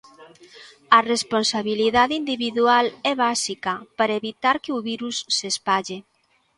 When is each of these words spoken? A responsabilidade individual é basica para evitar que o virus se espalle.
A 0.97 0.99
responsabilidade 1.13 2.13
individual 2.21 2.85
é 3.11 3.13
basica 3.25 3.73
para 3.97 4.17
evitar 4.21 4.55
que 4.63 4.71
o 4.77 4.83
virus 4.89 5.17
se 5.37 5.45
espalle. 5.53 5.97